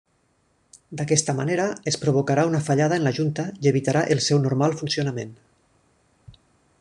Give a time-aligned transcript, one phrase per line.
[1.01, 5.39] D'aquesta manera, es provocarà una fallada en la junta i evitarà el seu normal funcionament.